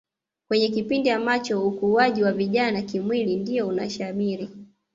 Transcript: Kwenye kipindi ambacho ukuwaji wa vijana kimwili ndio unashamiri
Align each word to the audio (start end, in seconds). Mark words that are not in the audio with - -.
Kwenye 0.47 0.69
kipindi 0.69 1.09
ambacho 1.09 1.67
ukuwaji 1.67 2.23
wa 2.23 2.31
vijana 2.31 2.81
kimwili 2.81 3.35
ndio 3.35 3.67
unashamiri 3.67 4.49